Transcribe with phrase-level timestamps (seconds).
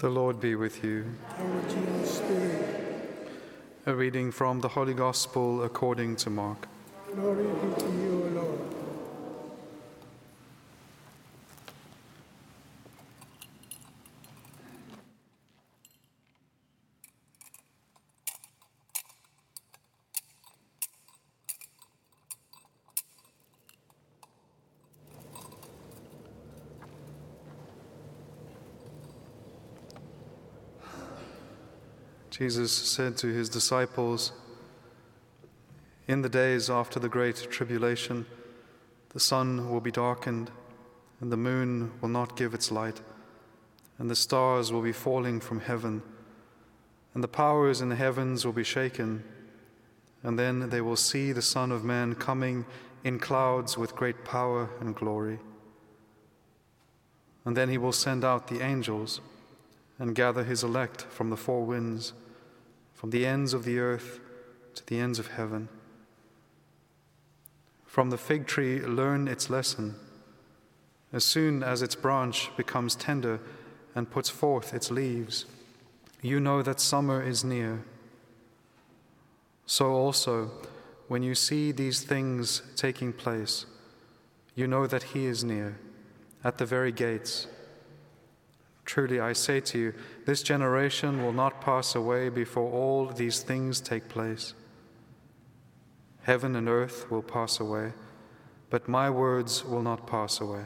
[0.00, 1.04] The Lord be with you.
[3.84, 6.66] A reading from the Holy Gospel according to Mark.
[7.14, 8.60] Glory be to you, O Lord.
[32.40, 34.32] Jesus said to his disciples,
[36.08, 38.24] In the days after the great tribulation,
[39.10, 40.50] the sun will be darkened,
[41.20, 43.02] and the moon will not give its light,
[43.98, 46.00] and the stars will be falling from heaven,
[47.12, 49.22] and the powers in the heavens will be shaken.
[50.22, 52.64] And then they will see the Son of Man coming
[53.04, 55.40] in clouds with great power and glory.
[57.44, 59.20] And then he will send out the angels
[59.98, 62.14] and gather his elect from the four winds,
[63.00, 64.20] from the ends of the earth
[64.74, 65.70] to the ends of heaven.
[67.86, 69.94] From the fig tree, learn its lesson.
[71.10, 73.40] As soon as its branch becomes tender
[73.94, 75.46] and puts forth its leaves,
[76.20, 77.84] you know that summer is near.
[79.64, 80.50] So also,
[81.08, 83.64] when you see these things taking place,
[84.54, 85.78] you know that He is near,
[86.44, 87.46] at the very gates.
[88.90, 89.94] Truly, I say to you,
[90.26, 94.52] this generation will not pass away before all these things take place.
[96.22, 97.92] Heaven and earth will pass away,
[98.68, 100.64] but my words will not pass away.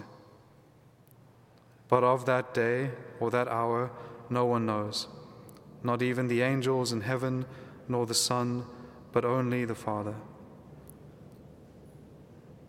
[1.89, 3.91] But of that day or that hour,
[4.31, 5.07] no one knows,
[5.83, 7.45] not even the angels in heaven,
[7.91, 8.65] nor the Son
[9.13, 10.15] but only the Father.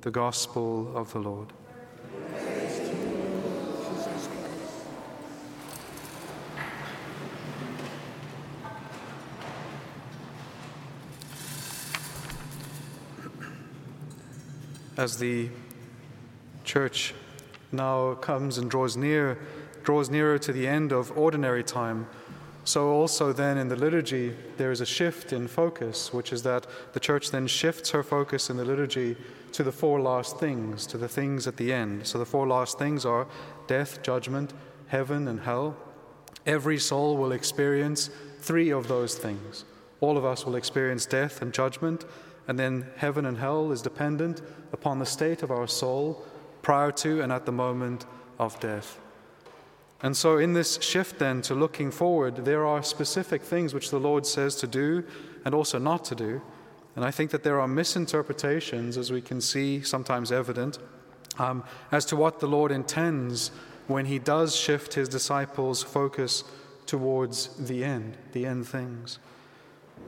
[0.01, 1.53] The Gospel of the Lord.
[14.97, 15.49] As the
[16.63, 17.13] church
[17.71, 19.37] now comes and draws near,
[19.83, 22.07] draws nearer to the end of ordinary time,
[22.67, 26.65] so, also then in the liturgy, there is a shift in focus, which is that
[26.93, 29.15] the church then shifts her focus in the liturgy
[29.51, 32.07] to the four last things, to the things at the end.
[32.07, 33.27] So, the four last things are
[33.67, 34.51] death, judgment,
[34.87, 35.77] heaven, and hell.
[36.47, 39.63] Every soul will experience three of those things.
[40.01, 42.03] All of us will experience death and judgment,
[42.47, 44.41] and then heaven and hell is dependent
[44.71, 46.23] upon the state of our soul
[46.61, 48.05] prior to and at the moment
[48.39, 48.99] of death.
[50.01, 53.99] And so, in this shift then to looking forward, there are specific things which the
[53.99, 55.03] Lord says to do
[55.45, 56.41] and also not to do.
[56.95, 60.79] And I think that there are misinterpretations, as we can see sometimes evident,
[61.37, 63.51] um, as to what the Lord intends
[63.87, 66.43] when He does shift His disciples' focus
[66.85, 69.19] towards the end, the end things.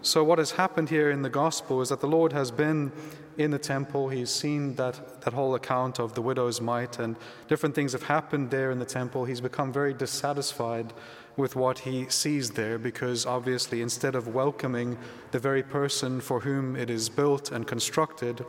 [0.02, 2.92] So, what has happened here in the gospel is that the Lord has been
[3.38, 4.10] in the temple.
[4.10, 7.16] He's seen that, that whole account of the widow's mite, and
[7.48, 9.26] different things have happened there in the temple.
[9.26, 10.94] He's become very dissatisfied
[11.36, 14.98] with what he sees there because, obviously, instead of welcoming
[15.32, 18.46] the very person for whom it is built and constructed,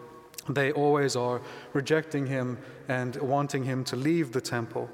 [0.48, 1.40] they always are
[1.72, 4.88] rejecting him and wanting him to leave the temple.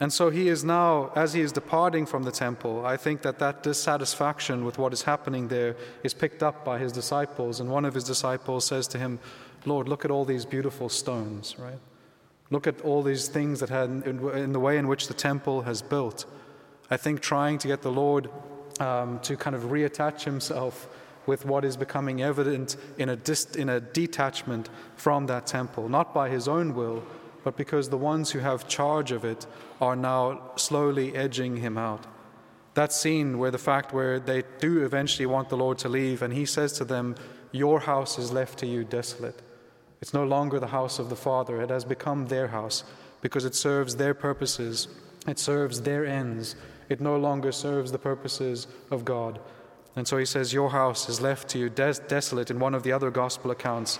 [0.00, 3.40] And so he is now, as he is departing from the temple, I think that
[3.40, 7.58] that dissatisfaction with what is happening there is picked up by his disciples.
[7.58, 9.18] And one of his disciples says to him,
[9.64, 11.80] Lord, look at all these beautiful stones, right?
[12.50, 15.82] Look at all these things that had, in the way in which the temple has
[15.82, 16.26] built.
[16.90, 18.30] I think trying to get the Lord
[18.80, 20.88] um, to kind of reattach himself
[21.26, 26.14] with what is becoming evident in a, dist- in a detachment from that temple, not
[26.14, 27.04] by his own will,
[27.48, 29.46] but because the ones who have charge of it
[29.80, 32.06] are now slowly edging him out.
[32.74, 36.34] That scene where the fact where they do eventually want the Lord to leave, and
[36.34, 37.14] he says to them,
[37.50, 39.40] Your house is left to you desolate.
[40.02, 42.84] It's no longer the house of the Father, it has become their house
[43.22, 44.88] because it serves their purposes,
[45.26, 46.54] it serves their ends,
[46.90, 49.40] it no longer serves the purposes of God.
[49.96, 52.82] And so he says, Your house is left to you des- desolate in one of
[52.82, 53.98] the other gospel accounts.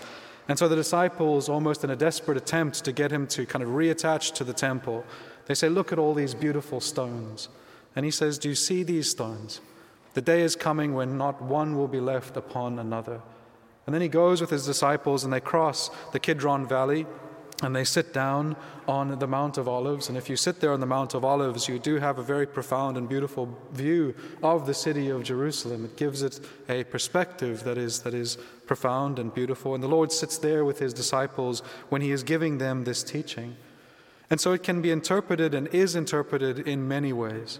[0.49, 3.69] And so the disciples, almost in a desperate attempt to get him to kind of
[3.69, 5.05] reattach to the temple,
[5.45, 7.49] they say, Look at all these beautiful stones.
[7.95, 9.61] And he says, Do you see these stones?
[10.15, 13.21] The day is coming when not one will be left upon another.
[13.85, 17.05] And then he goes with his disciples and they cross the Kidron Valley
[17.61, 18.55] and they sit down
[18.87, 20.07] on the Mount of Olives.
[20.07, 22.47] And if you sit there on the Mount of Olives, you do have a very
[22.47, 25.83] profound and beautiful view of the city of Jerusalem.
[25.83, 26.39] It gives it
[26.69, 29.75] a perspective that is, that is profound and beautiful.
[29.75, 33.57] And the Lord sits there with his disciples when he is giving them this teaching.
[34.29, 37.59] And so it can be interpreted and is interpreted in many ways.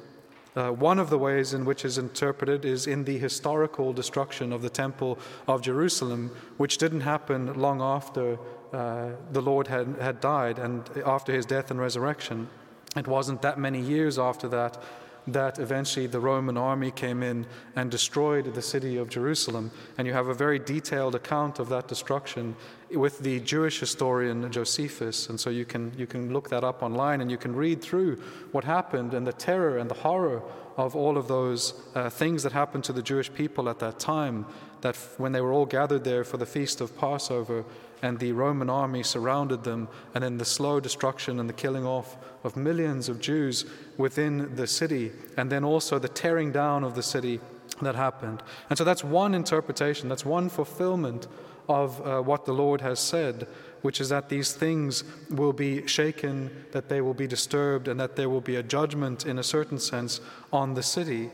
[0.55, 4.61] Uh, one of the ways in which is interpreted is in the historical destruction of
[4.61, 8.37] the Temple of Jerusalem, which didn't happen long after
[8.73, 12.47] uh, the Lord had, had died and after his death and resurrection.
[12.95, 14.81] It wasn't that many years after that
[15.27, 17.45] that eventually the Roman army came in
[17.75, 19.71] and destroyed the city of Jerusalem.
[19.97, 22.55] And you have a very detailed account of that destruction
[22.91, 25.29] with the Jewish historian Josephus.
[25.29, 28.17] And so you can, you can look that up online and you can read through
[28.51, 30.41] what happened and the terror and the horror
[30.77, 34.45] of all of those uh, things that happened to the Jewish people at that time.
[34.81, 37.65] That when they were all gathered there for the feast of Passover,
[38.01, 42.17] and the Roman army surrounded them, and then the slow destruction and the killing off
[42.43, 43.65] of millions of Jews
[43.97, 47.41] within the city, and then also the tearing down of the city
[47.81, 48.41] that happened.
[48.69, 51.27] And so that's one interpretation, that's one fulfillment
[51.69, 53.47] of uh, what the Lord has said,
[53.81, 58.15] which is that these things will be shaken, that they will be disturbed, and that
[58.15, 60.19] there will be a judgment, in a certain sense,
[60.51, 61.29] on the city.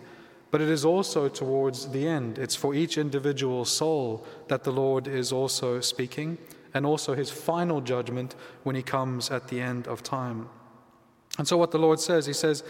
[0.51, 2.37] But it is also towards the end.
[2.37, 6.37] It's for each individual soul that the Lord is also speaking,
[6.73, 10.49] and also his final judgment when he comes at the end of time.
[11.37, 12.63] And so, what the Lord says, he says,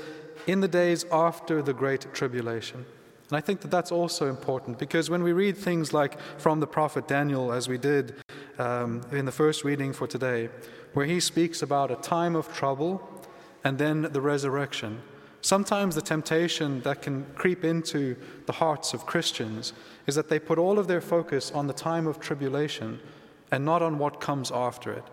[0.47, 2.85] in the days after the great tribulation.
[3.29, 6.67] And I think that that's also important because when we read things like from the
[6.67, 8.15] prophet Daniel, as we did
[8.59, 10.49] um, in the first reading for today,
[10.93, 13.01] where he speaks about a time of trouble
[13.63, 15.01] and then the resurrection,
[15.41, 19.73] sometimes the temptation that can creep into the hearts of Christians
[20.05, 22.99] is that they put all of their focus on the time of tribulation
[23.51, 25.03] and not on what comes after it.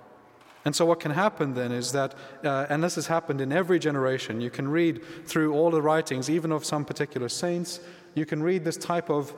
[0.65, 2.15] And so, what can happen then is that,
[2.45, 6.31] uh, and this has happened in every generation, you can read through all the writings,
[6.31, 7.81] even of some particular saints,
[8.15, 9.35] you can read this type of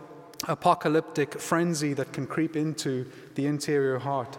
[0.48, 4.38] apocalyptic frenzy that can creep into the interior heart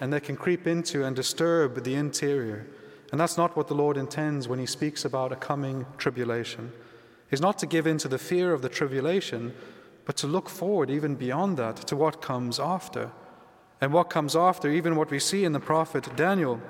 [0.00, 2.66] and that can creep into and disturb the interior.
[3.12, 6.72] And that's not what the Lord intends when He speaks about a coming tribulation.
[7.30, 9.54] Is not to give in to the fear of the tribulation,
[10.04, 13.10] but to look forward even beyond that to what comes after.
[13.80, 16.60] And what comes after, even what we see in the prophet Daniel,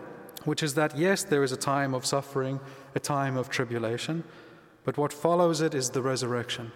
[0.44, 2.60] which is that yes, there is a time of suffering,
[2.94, 4.24] a time of tribulation,
[4.84, 6.72] but what follows it is the resurrection.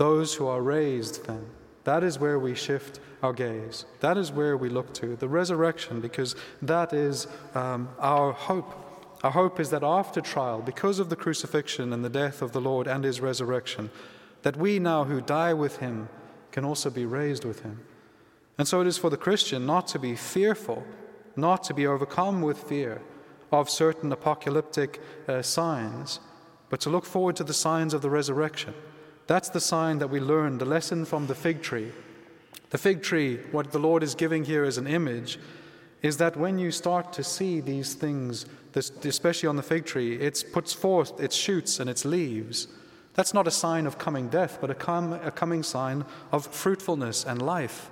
[0.00, 1.44] Those who are raised, then,
[1.84, 3.84] that is where we shift our gaze.
[4.00, 8.72] That is where we look to, the resurrection, because that is um, our hope.
[9.22, 12.62] Our hope is that after trial, because of the crucifixion and the death of the
[12.62, 13.90] Lord and his resurrection,
[14.40, 16.08] that we now who die with him
[16.50, 17.80] can also be raised with him.
[18.56, 20.82] And so it is for the Christian not to be fearful,
[21.36, 23.02] not to be overcome with fear
[23.52, 24.98] of certain apocalyptic
[25.28, 26.20] uh, signs,
[26.70, 28.72] but to look forward to the signs of the resurrection
[29.30, 31.92] that's the sign that we learn, the lesson from the fig tree.
[32.70, 35.38] The fig tree, what the Lord is giving here as an image,
[36.02, 40.16] is that when you start to see these things, this, especially on the fig tree,
[40.16, 42.66] it puts forth its shoots and its leaves.
[43.14, 47.24] That's not a sign of coming death, but a, com- a coming sign of fruitfulness
[47.24, 47.88] and life.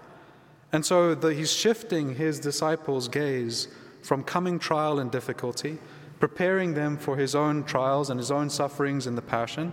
[0.73, 3.69] And so the, he's shifting his disciples' gaze
[4.03, 5.79] from coming trial and difficulty,
[6.19, 9.73] preparing them for his own trials and his own sufferings in the Passion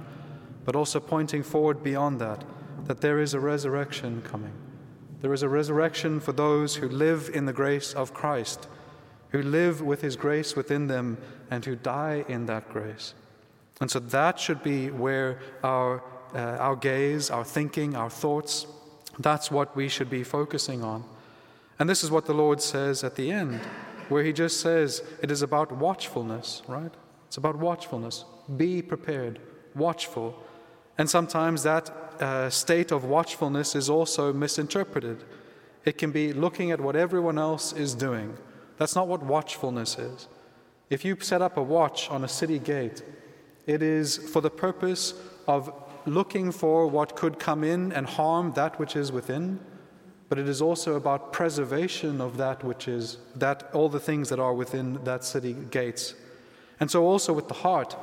[0.65, 2.43] but also pointing forward beyond that,
[2.85, 4.53] that there is a resurrection coming.
[5.21, 8.67] There is a resurrection for those who live in the grace of Christ,
[9.29, 11.17] who live with His grace within them,
[11.49, 13.13] and who die in that grace.
[13.81, 16.03] And so that should be where our,
[16.33, 18.67] uh, our gaze, our thinking, our thoughts,
[19.19, 21.03] that's what we should be focusing on.
[21.79, 23.59] And this is what the Lord says at the end,
[24.09, 26.93] where He just says it is about watchfulness, right?
[27.27, 28.25] It's about watchfulness.
[28.55, 29.39] Be prepared,
[29.75, 30.41] watchful.
[30.97, 35.23] And sometimes that uh, state of watchfulness is also misinterpreted.
[35.83, 38.37] It can be looking at what everyone else is doing.
[38.77, 40.27] That's not what watchfulness is.
[40.89, 43.01] If you set up a watch on a city gate,
[43.65, 45.13] it is for the purpose
[45.47, 45.73] of
[46.05, 49.59] looking for what could come in and harm that which is within,
[50.29, 54.39] but it is also about preservation of that which is that all the things that
[54.39, 56.13] are within that city gates.
[56.79, 57.93] And so also with the heart,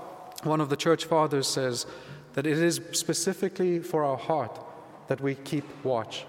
[0.45, 1.87] one of the church fathers says
[2.35, 4.61] that it is specifically for our heart
[5.09, 6.27] that we keep watch.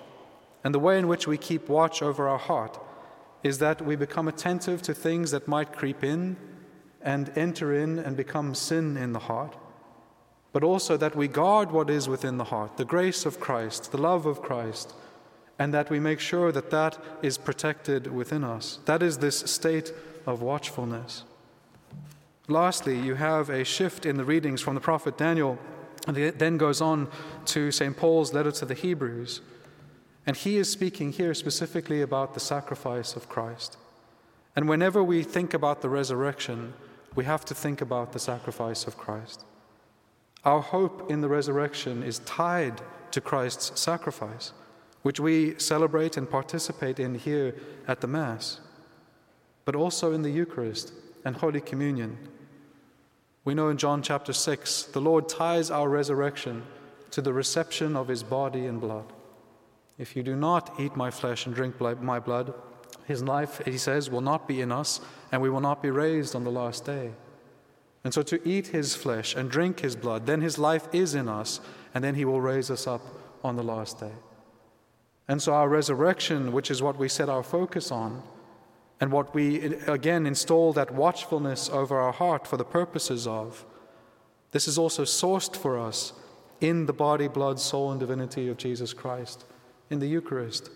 [0.64, 2.80] And the way in which we keep watch over our heart
[3.44, 6.38] is that we become attentive to things that might creep in
[7.02, 9.56] and enter in and become sin in the heart,
[10.54, 13.98] but also that we guard what is within the heart the grace of Christ, the
[13.98, 14.94] love of Christ,
[15.60, 18.80] and that we make sure that that is protected within us.
[18.86, 19.94] That is this state
[20.26, 21.26] of watchfulness.
[22.48, 25.58] Lastly, you have a shift in the readings from the prophet Daniel
[26.08, 27.10] and it then goes on
[27.46, 27.96] to St.
[27.96, 29.42] Paul's letter to the Hebrews.
[30.26, 33.78] And he is speaking here specifically about the sacrifice of Christ.
[34.56, 36.74] And whenever we think about the resurrection,
[37.16, 39.46] we have to think about the sacrifice of Christ.
[40.46, 42.82] Our hope in the resurrection is tied
[43.12, 44.52] to Christ's sacrifice,
[45.02, 47.56] which we celebrate and participate in here
[47.88, 48.60] at the Mass,
[49.66, 50.94] but also in the Eucharist
[51.24, 52.18] and Holy Communion.
[53.46, 56.64] We know in John chapter 6, the Lord ties our resurrection
[57.12, 59.12] to the reception of his body and blood.
[59.98, 62.54] If you do not eat my flesh and drink my blood,
[63.06, 66.36] his life, he says, will not be in us, and we will not be raised
[66.36, 67.12] on the last day.
[68.04, 71.28] And so to eat his flesh and drink his blood, then his life is in
[71.28, 71.60] us,
[71.94, 73.02] and then he will raise us up
[73.44, 74.14] on the last day.
[75.28, 78.24] And so our resurrection, which is what we set our focus on,
[79.04, 83.66] and what we again install that watchfulness over our heart for the purposes of,
[84.52, 86.14] this is also sourced for us
[86.62, 89.44] in the body, blood, soul, and divinity of Jesus Christ,
[89.90, 90.70] in the Eucharist.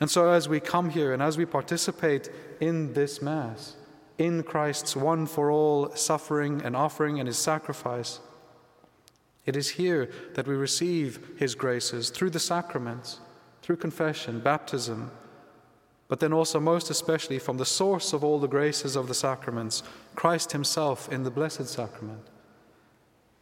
[0.00, 3.76] And so as we come here and as we participate in this Mass,
[4.18, 8.18] in Christ's one for all suffering and offering and his sacrifice.
[9.46, 13.20] It is here that we receive his graces through the sacraments,
[13.62, 15.12] through confession, baptism,
[16.08, 19.82] but then also, most especially, from the source of all the graces of the sacraments,
[20.14, 22.26] Christ himself in the Blessed Sacrament.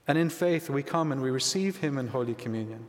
[0.07, 2.87] And in faith, we come and we receive him in Holy Communion.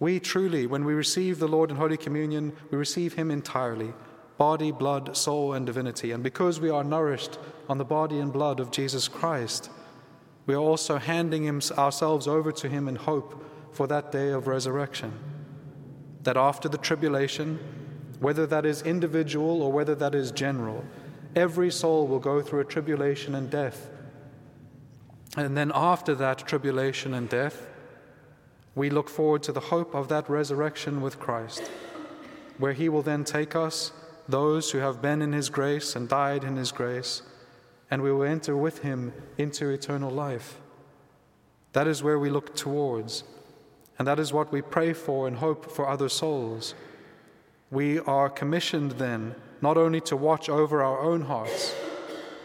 [0.00, 3.92] We truly, when we receive the Lord in Holy Communion, we receive him entirely
[4.38, 6.10] body, blood, soul, and divinity.
[6.10, 7.38] And because we are nourished
[7.68, 9.70] on the body and blood of Jesus Christ,
[10.46, 14.48] we are also handing him, ourselves over to Him in hope for that day of
[14.48, 15.12] resurrection.
[16.24, 17.58] That after the tribulation,
[18.22, 20.84] whether that is individual or whether that is general,
[21.36, 23.90] every soul will go through a tribulation and death.
[25.36, 27.66] And then after that tribulation and death,
[28.74, 31.62] we look forward to the hope of that resurrection with Christ,
[32.58, 33.92] where He will then take us
[34.28, 37.22] those who have been in his grace and died in his grace,
[37.90, 40.60] and we will enter with him into eternal life.
[41.72, 43.24] That is where we look towards,
[43.98, 46.74] and that is what we pray for and hope for other souls.
[47.72, 51.74] We are commissioned then not only to watch over our own hearts,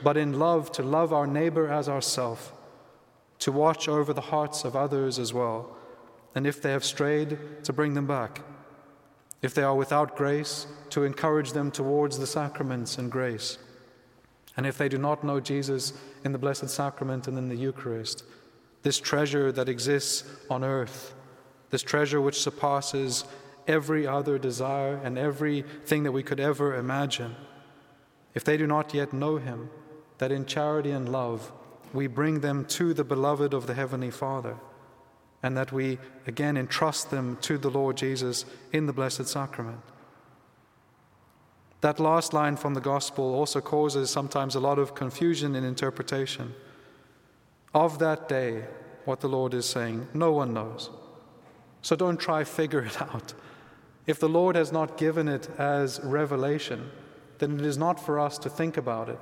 [0.02, 2.54] but in love to love our neighbor as ourself,
[3.40, 5.76] to watch over the hearts of others as well,
[6.34, 8.42] and if they have strayed, to bring them back.
[9.42, 13.58] If they are without grace, to encourage them towards the sacraments and grace.
[14.56, 15.92] And if they do not know Jesus
[16.24, 18.24] in the Blessed Sacrament and in the Eucharist,
[18.82, 21.14] this treasure that exists on earth,
[21.70, 23.26] this treasure which surpasses
[23.68, 27.36] every other desire and everything that we could ever imagine,
[28.34, 29.70] if they do not yet know Him,
[30.18, 31.52] that in charity and love
[31.94, 34.58] we bring them to the beloved of the Heavenly Father
[35.44, 39.82] and that we again entrust them to the Lord Jesus in the Blessed Sacrament.
[41.82, 46.54] That last line from the Gospel also causes sometimes a lot of confusion in interpretation.
[47.74, 48.66] Of that day,
[49.06, 50.90] what the Lord is saying, no one knows.
[51.84, 53.34] So don't try figure it out.
[54.08, 56.90] If the Lord has not given it as revelation,
[57.40, 59.20] then it is not for us to think about it.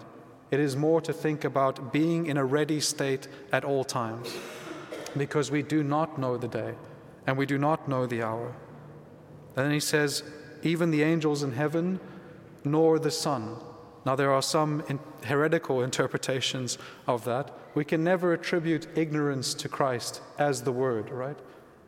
[0.52, 4.38] It is more to think about being in a ready state at all times
[5.18, 6.76] because we do not know the day
[7.26, 8.56] and we do not know the hour.
[9.56, 10.24] And then he says,
[10.62, 12.00] even the angels in heaven,
[12.64, 13.58] nor the Son.
[14.06, 16.78] Now, there are some in heretical interpretations
[17.08, 17.52] of that.
[17.74, 21.38] We can never attribute ignorance to Christ as the Word, right?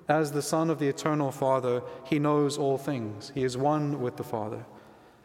[0.08, 3.32] As the Son of the Eternal Father, he knows all things.
[3.36, 4.66] He is one with the Father.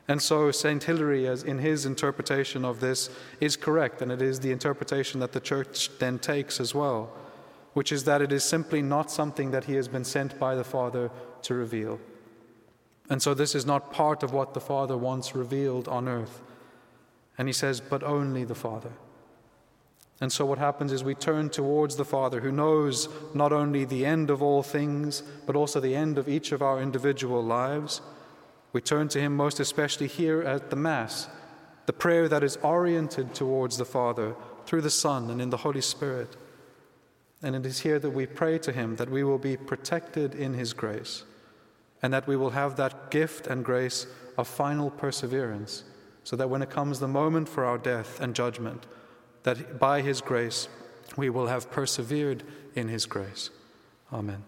[0.09, 0.83] And so, St.
[0.83, 3.09] Hilary, as in his interpretation of this,
[3.41, 7.13] is correct, and it is the interpretation that the Church then takes as well
[7.73, 10.65] which is that it is simply not something that he has been sent by the
[10.65, 11.11] Father
[11.43, 11.99] to reveal.
[13.09, 16.43] And so this is not part of what the Father wants revealed on earth.
[17.39, 18.93] And he says, but only the Father.
[20.23, 24.07] And so what happens is we turn towards the Father who knows not only the
[24.07, 28.01] end of all things, but also the end of each of our individual lives.
[28.73, 31.29] We turn to him most especially here at the Mass,
[31.87, 35.81] the prayer that is oriented towards the Father through the Son and in the Holy
[35.81, 36.37] Spirit.
[37.43, 40.55] And it is here that we pray to Him that we will be protected in
[40.55, 41.25] His grace
[42.01, 44.07] and that we will have that gift and grace
[44.39, 45.83] of final perseverance,
[46.23, 48.87] so that when it comes the moment for our death and judgment,
[49.43, 50.69] that by His grace
[51.17, 52.43] we will have persevered
[52.75, 53.51] in His grace.
[54.13, 54.45] Amen.